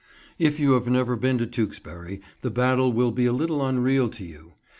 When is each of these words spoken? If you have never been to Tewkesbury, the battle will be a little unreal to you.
If 0.39 0.59
you 0.59 0.71
have 0.71 0.87
never 0.87 1.15
been 1.15 1.37
to 1.37 1.45
Tewkesbury, 1.45 2.21
the 2.41 2.49
battle 2.49 2.91
will 2.91 3.11
be 3.11 3.27
a 3.27 3.31
little 3.33 3.63
unreal 3.63 4.09
to 4.09 4.25
you. 4.25 4.53